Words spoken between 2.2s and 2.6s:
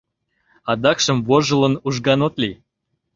от лий.